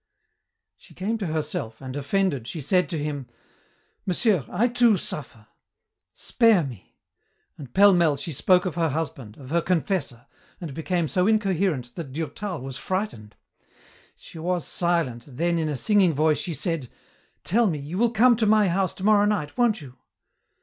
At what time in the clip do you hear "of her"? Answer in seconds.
8.65-8.89, 9.37-9.61